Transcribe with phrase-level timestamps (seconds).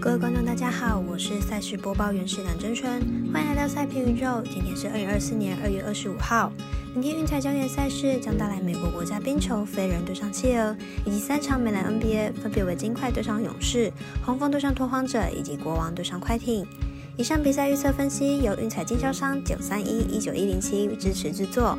[0.00, 3.00] 各位观众，大家好，我是赛事播报员是梁真春，
[3.32, 4.40] 欢迎来到赛评宇宙。
[4.44, 6.52] 今天是二零二四年二月二十五号，
[6.94, 13.92] 明天运彩焦点赛事将带来美国国家冰球飞人对上企鹅，以及三场美篮 NBA，分别为金块对上勇士、
[14.24, 16.64] 黄蜂对上拓荒者以及国王对上快艇。
[17.16, 21.76] 以上比赛预测分析由运彩经销商九三一一九一零七支持制作。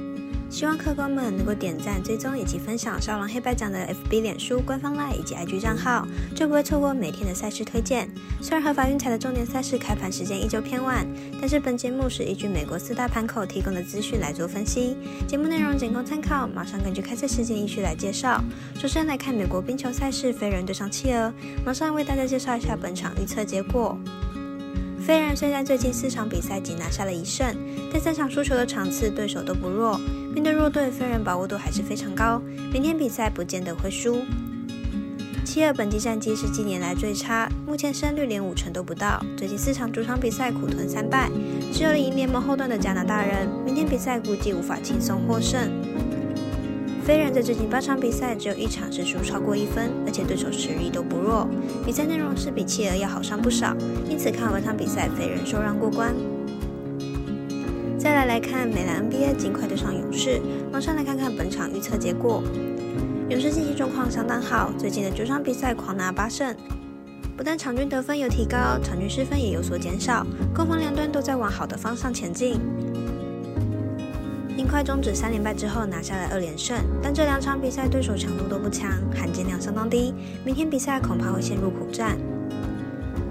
[0.50, 8.10] 希望客官们能够点赞、追踪以及分享少狼黑白奖的 FB、脸书官方 LINE 以及 IG 账号，就不会错过每天的赛事推荐。
[8.42, 11.08] 虽然合法运彩的重点赛事开盘时间依旧偏晚，
[11.40, 16.48] 但是本节目是依据美国四大盘口提供的资讯来做分析，节目内容仅供参考。
[16.48, 18.44] 马上根据开赛时间依序来介绍。
[18.80, 21.32] 首先来看美国冰球赛事，飞人对上企鹅。
[21.64, 23.98] 马上为大家介绍一下本场预测结果。
[25.00, 27.56] 飞人虽然最近四场比赛仅拿下了一胜，
[27.92, 30.00] 但三场输球的场次对手都不弱。
[30.34, 34.22] 面对弱队，飞人把握度还是非常高，明天比赛不见得会输。
[35.44, 39.20] 七二本季战绩是近年来最差，目前胜率连五成都不到。
[39.36, 41.28] 最近四场主场比赛苦吞三败，
[41.74, 45.60] 只有赢联盟后段的加拿大人，明天比赛估计无法轻松获胜。
[47.04, 51.48] 飞人在最近八场比赛只有一场是输超过一分，而且对手实力都不弱，
[51.84, 53.76] 比赛内容是比企鹅要好上不少，
[54.08, 56.14] 因此看本场比赛飞人受让过关。
[58.00, 60.40] 再来来看美篮 NBA 尽快对上勇士，
[60.72, 62.42] 马上来看看本场预测结果。
[63.28, 66.56] 勇士近期状况相当好，最近的九场比赛狂拿八胜，
[67.36, 70.26] 不但场均得分有提高，场均失分也有所减少，
[70.56, 72.62] 攻防两端都在往好的方向前进。
[74.56, 80.14] 尽快终止三连败之后拿下了二连胜，但这两场比赛对手强度都不强，含金量相当低。
[80.46, 82.18] 明天比赛恐怕会陷入苦战。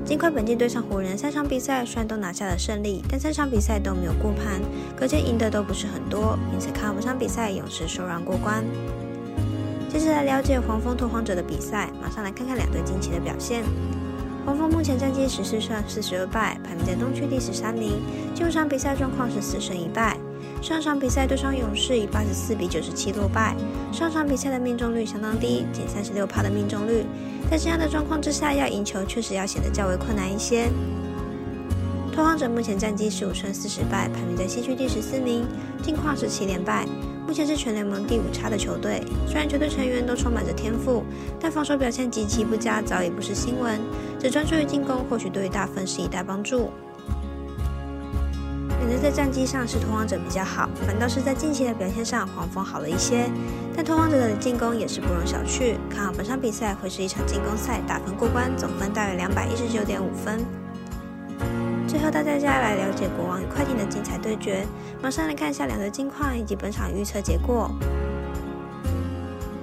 [0.09, 4.59] 尽快本季对上湖人三场比赛虽然都拿下了胜利，但三场比赛都没有过盘，
[4.97, 8.65] 可见赢的都不是很多，因此看本场比赛勇士受让过关。
[9.87, 13.63] 接着来了解黄蜂拓荒者的比赛，马上来看看两队近期的表现。
[14.47, 18.01] 黄蜂目前战绩十四胜四十二败，排名在东区第十三名，
[18.35, 20.17] 近五场比赛状况是四胜一败。
[20.61, 23.57] 上场比赛对上勇士以八十四比九十七落败，
[23.93, 27.05] 上场比赛的命中率相当低，仅三十六帕的命中率。
[27.51, 30.69] 在这样的状况之下，要赢球确实要显得较为困难一些。
[32.13, 35.47] 拓荒者目前战绩十五胜四十败，排名在西区第十四名，
[35.83, 36.85] 近况是七连败，
[37.27, 39.01] 目前是全联盟第五差的球队。
[39.27, 41.05] 虽然球队成员都充满着天赋，
[41.41, 43.81] 但防守表现极其不佳，早已不是新闻。
[44.19, 46.71] 只专注于进攻，或许对于大分是一大帮助。
[48.89, 53.31] 可能在战绩上是拓荒者比较好，反倒是在近期的表现上黄蜂好了一些。
[53.77, 60.43] 但拓荒者的进攻也是不容小觑，看好本场比赛会是一场进攻赛，打分过关，总分大约两百一十九点五分。
[61.87, 64.67] 最后，大家来了解国王与快艇的精彩对决，
[65.03, 67.71] 马上来看一下两队近况以及本场预测结果。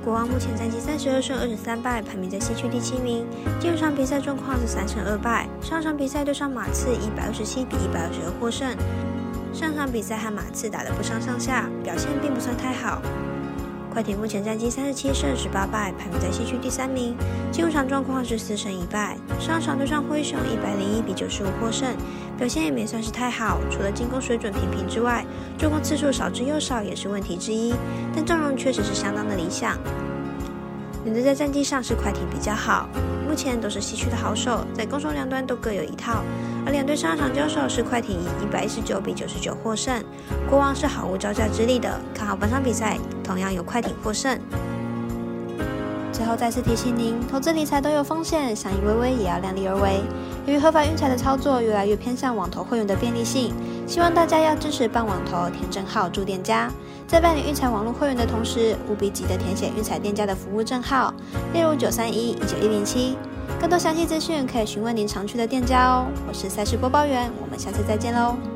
[0.03, 3.25] 国王目前战绩三十二胜二十三败，排名在西区第七名。
[3.59, 8.69] 第二场比赛状况是三胜二败，上场比赛对上马刺一百二十七比一百二十二获胜。
[9.55, 13.01] 上场比赛和马刺打得不相上下，表现并不算太好。
[13.89, 17.16] 快艇目前战绩三十七胜十八败，排名在西区第三名。
[17.53, 21.95] 进入场状况是四胜一败，上场对上灰熊一百零一比九十五获胜，
[22.38, 23.57] 表现也没算是太好。
[23.71, 25.25] 除了进攻水准平平之外，
[25.57, 27.73] 助攻次数少之又少也是问题之一。
[28.13, 29.79] 但阵容确实是相当的理想。
[31.05, 32.89] 选择在战绩上是快艇比较好，
[33.29, 36.23] 目前都是西区的好手，在攻守两端都各有一套。
[36.66, 40.03] 而两队上场交手是快艇以一百一十九比九十九获胜，
[40.49, 42.01] 国王是毫无招架之力的。
[42.11, 44.39] 看好本场比赛，同样有快艇获胜。
[46.16, 50.00] 最后再次提醒您，投资理财都有风险，想赢微微也要量力而为。
[50.46, 53.53] 由于合法运彩的操作越来越偏向网投会员的便利性，
[53.86, 56.72] 希望大家要支持办网投填证号驻店家，
[57.06, 61.14] 在办理运彩网络会员的同时，务必记得填写运彩店家的服务证号，
[61.52, 63.18] 例如九三一一九一零七。
[63.59, 66.06] 更多详细资讯可以询问您常去的店家哦。
[66.30, 68.54] 我是赛事播报员，我们下次再见喽。